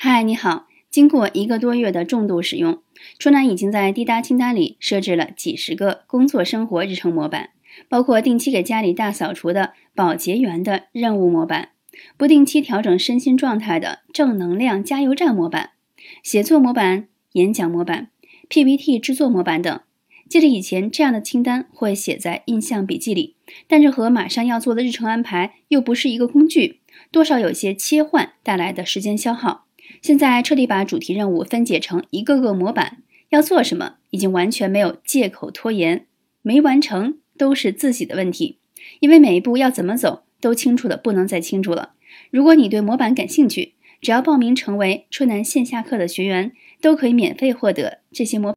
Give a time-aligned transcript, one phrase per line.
[0.00, 0.68] 嗨，你好。
[0.88, 2.80] 经过一个多月的重度使用，
[3.18, 7.50] 春楠已经在滴答清单里设置了几十个工作生活日程模板，
[7.88, 11.70] 包括定期给家里大扫除的保洁员的任务模板，
[12.16, 15.70] 不定期调整身心状态的正能量加油站模板，
[16.22, 18.10] 写作模板、演讲模板、
[18.48, 19.80] PPT 制作模板等。
[20.28, 23.34] 记得以前这样的清单会写在印象笔记里，
[23.66, 26.78] 但是和马上要做的日程安排又不是一个工具，
[27.10, 29.64] 多少有些切换带来的时间消耗。
[30.00, 32.98] 现在彻底把主题任务分解成一个个模板，
[33.30, 36.06] 要做什么已经完全没有借口拖延，
[36.42, 38.58] 没完成都是自己的问题，
[39.00, 41.94] 因为每一步要怎么走都清楚的不能再清楚了。
[42.30, 48.46] 如果你对模板感兴趣，只要报名成为春楠线下课的学员，都可以免费获得这些模。